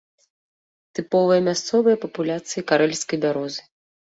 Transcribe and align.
Тыповая 0.99 1.37
мясцовая 1.49 1.95
папуляцыя 2.07 2.67
карэльскай 2.73 3.17
бярозы. 3.27 3.61